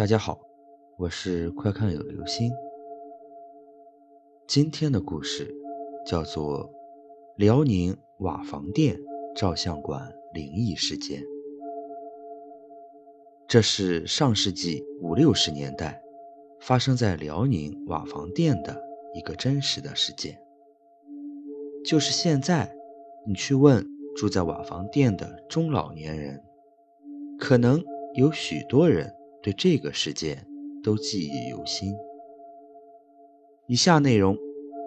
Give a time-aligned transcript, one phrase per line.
[0.00, 0.40] 大家好，
[0.96, 2.50] 我是快看有流星。
[4.46, 5.54] 今天的故事
[6.06, 6.66] 叫做
[7.36, 8.98] 《辽宁瓦房店
[9.36, 11.20] 照相馆灵异事件》。
[13.46, 16.02] 这是上世纪五六十年代
[16.60, 18.82] 发生在辽宁瓦房店的
[19.12, 20.40] 一个真实的事件。
[21.84, 22.74] 就是现在，
[23.26, 23.86] 你去问
[24.16, 26.42] 住在瓦房店的中老年人，
[27.38, 30.46] 可能有许多人对这个事件
[30.82, 31.94] 都记忆犹新。
[33.66, 34.36] 以下内容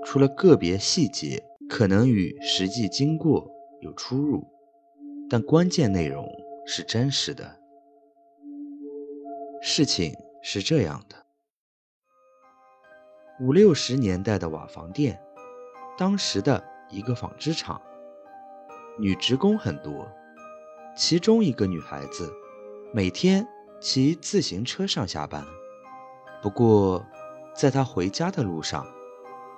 [0.05, 3.49] 除了个别细节可能与实际经过
[3.81, 4.45] 有出入，
[5.29, 6.27] 但关键内容
[6.65, 7.59] 是真实的。
[9.61, 11.15] 事情是这样的：
[13.39, 15.21] 五六十年代的瓦房店，
[15.97, 16.63] 当时的。
[16.89, 17.81] 一个纺织厂，
[18.99, 20.07] 女职工很多，
[20.95, 22.31] 其中一个女孩子
[22.93, 23.47] 每天
[23.83, 25.45] 骑自行车上下班。
[26.41, 27.05] 不过，
[27.53, 28.87] 在他回家的路上，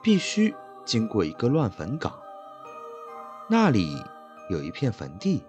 [0.02, 0.52] 必须
[0.83, 2.11] 经过一个乱坟岗，
[3.47, 3.95] 那里
[4.49, 5.45] 有一片坟地。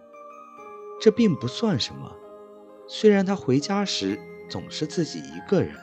[1.01, 2.15] 这并不算什么，
[2.87, 5.75] 虽然他回家时总是自己一个人，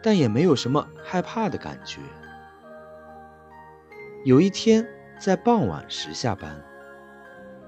[0.00, 2.00] 但也没有什么害怕的感觉。
[4.24, 4.86] 有一天，
[5.20, 6.64] 在傍晚时下班，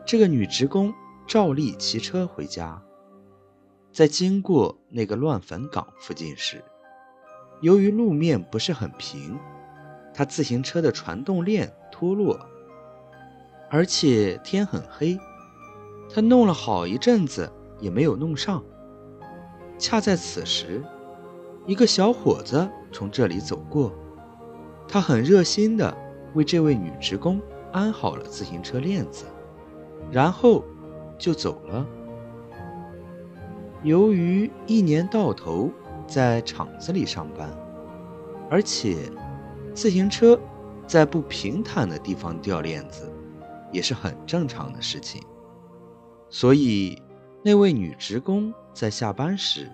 [0.07, 0.95] 这个女职工
[1.27, 2.81] 照例骑车回家。
[3.93, 6.65] 在经过那个乱坟岗附近时，
[7.61, 9.39] 由于路面不是很平，
[10.15, 12.41] 他自行车的传动链脱落，
[13.69, 15.19] 而且天很黑，
[16.09, 18.65] 他弄了好一阵子也没有弄上。
[19.79, 20.83] 恰在此时，
[21.67, 23.93] 一个小伙子从这里走过，
[24.89, 25.97] 他很热心的。
[26.35, 27.39] 为这位女职工
[27.73, 29.27] 安好了自行车链子，
[30.11, 30.65] 然后
[31.19, 31.87] 就走了。
[33.83, 35.71] 由于一年到头
[36.07, 37.51] 在厂子里上班，
[38.51, 39.11] 而且
[39.75, 40.39] 自行车
[40.87, 43.13] 在不平坦的地方掉链子
[43.71, 45.23] 也是很正常的事情，
[46.31, 47.01] 所以
[47.43, 49.71] 那位女职工在下班时，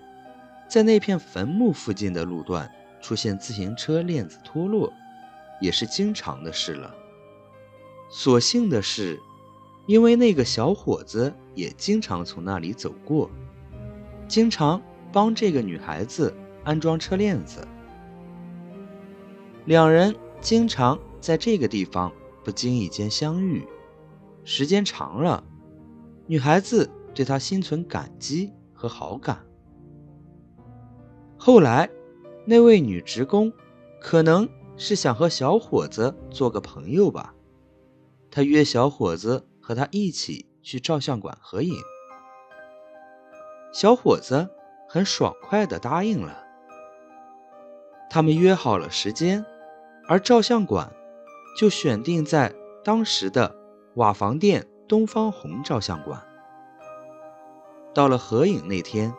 [0.68, 4.92] 在那片坟墓附近的路段出现自行车链子脱落。
[5.60, 6.94] 也是经常的事了。
[8.08, 9.20] 所幸的是，
[9.86, 13.28] 因为那个小伙子也经常从那里走过，
[14.28, 14.80] 经常
[15.10, 17.66] 帮这个女孩子安装车链子。
[19.64, 22.12] 两人经常在这个地方
[22.44, 23.66] 不经意间相遇，
[24.44, 25.42] 时间长了，
[26.26, 29.44] 女孩子对他心存感激和好感。
[31.36, 31.90] 后来，
[32.44, 33.52] 那位女职工
[34.00, 34.48] 可能。
[34.80, 37.34] 是想和小伙子做个朋友吧？
[38.30, 41.74] 她约小伙子和他一起去照相馆合影。
[43.72, 44.48] 小伙子
[44.88, 46.44] 很爽快地答应了。
[48.10, 49.44] 他们约好了时间，
[50.08, 50.90] 而照相馆
[51.58, 53.54] 就选定在当时的
[53.94, 56.22] 瓦房店东方红照相馆。
[57.92, 59.12] 到了合影那天，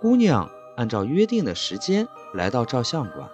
[0.00, 3.28] 姑娘按照约定的时间来到照相馆。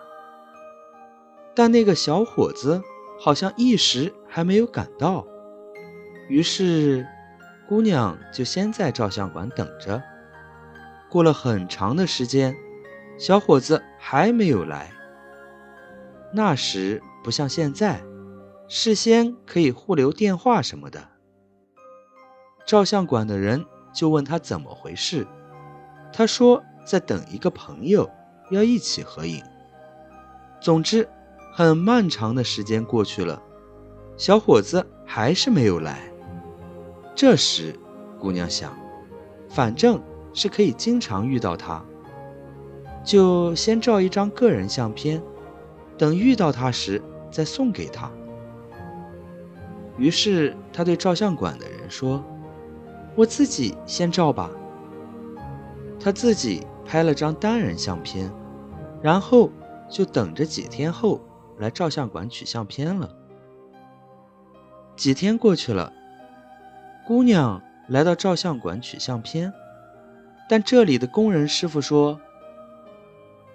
[1.54, 2.82] 但那个小伙子
[3.18, 5.26] 好像一时还没有赶到，
[6.28, 7.06] 于是
[7.68, 10.02] 姑娘就先在照相馆等着。
[11.10, 12.56] 过了很长的时间，
[13.18, 14.90] 小伙子还没有来。
[16.32, 18.00] 那时不像现在，
[18.68, 21.08] 事先可以互留电话什么的。
[22.64, 25.26] 照相馆的人就问他怎么回事，
[26.12, 28.08] 他说在等一个朋友，
[28.50, 29.42] 要一起合影。
[30.60, 31.06] 总之。
[31.52, 33.42] 很漫长的时间过去了，
[34.16, 35.98] 小伙子还是没有来。
[37.12, 37.76] 这时，
[38.20, 38.72] 姑娘想，
[39.48, 40.00] 反正
[40.40, 41.84] 是可以经常遇到他，
[43.04, 45.22] 就先照一张个人相片，
[45.98, 48.10] 等遇到他时再送给他。
[49.98, 52.24] 于是，他对照相馆的人说
[53.14, 54.50] ：“我自己先照吧。”
[56.00, 58.32] 他自己拍了张单人相片，
[59.02, 59.50] 然后
[59.90, 61.20] 就等着几天后。
[61.58, 63.14] 来照相馆取相片了。
[64.96, 65.92] 几天过去了，
[67.06, 69.52] 姑娘来到照相馆取相片，
[70.50, 72.20] 但这里的工人师傅说，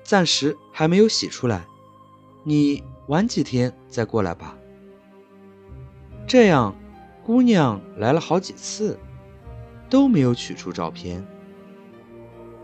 [0.01, 1.67] 暂时还没有洗出来，
[2.45, 4.57] 你晚几天再过来吧。
[6.25, 6.73] 这样，
[7.21, 8.97] 姑娘来了好几次，
[9.89, 11.27] 都没有取出照片，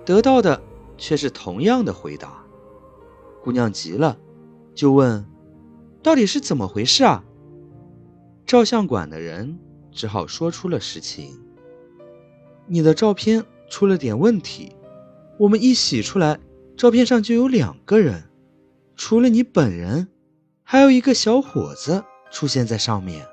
[0.05, 0.63] 得到的
[0.97, 2.41] 却是同样的回答。
[3.43, 4.17] 姑娘急了，
[4.73, 5.25] 就问。
[6.01, 7.21] 到底是怎么回事啊？
[8.45, 9.59] 照相馆的人
[9.91, 11.37] 只好说出了实情。
[12.65, 14.75] 你的照片出了点问题，
[15.39, 16.37] 我们一洗出来，
[16.75, 18.25] 照片上就有两个人，
[18.97, 20.09] 除了你本人，
[20.61, 23.25] 还有一个小伙子出现在上面。”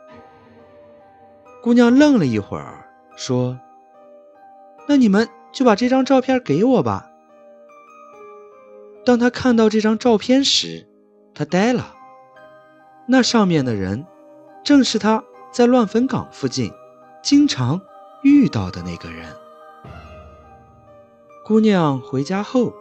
[1.60, 3.58] 姑娘愣了一会儿，说
[4.88, 7.10] ：“那你们就把这张照片给我吧。”
[9.04, 10.86] 当她看到这张照片时，
[11.34, 11.96] 她呆了。
[13.08, 14.06] 那上面的人，
[14.62, 16.70] 正是她在乱坟岗附近
[17.24, 17.80] 经常
[18.22, 19.26] 遇到的那个人。
[21.48, 22.74] 姑娘回家后，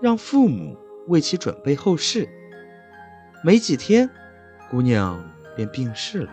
[0.00, 0.78] 让父母
[1.08, 2.26] 为其准备后事。
[3.44, 4.08] 没几天，
[4.70, 5.22] 姑娘
[5.54, 6.32] 便病逝了。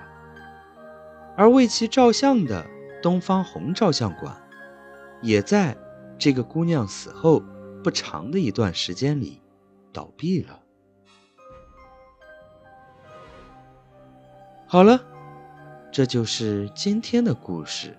[1.35, 2.65] 而为其照相的
[3.03, 4.41] 东方红照相馆，
[5.21, 5.75] 也在
[6.17, 7.43] 这个姑娘死后
[7.83, 9.41] 不长的一段时间里
[9.91, 10.61] 倒闭了。
[14.65, 15.01] 好了，
[15.91, 17.97] 这就是今天的故事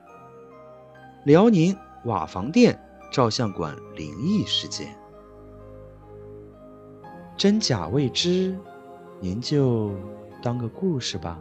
[1.27, 2.81] ——辽宁瓦房店
[3.11, 4.97] 照相馆灵异事件。
[7.37, 8.57] 真假未知，
[9.19, 9.93] 您就
[10.43, 11.41] 当个故事吧。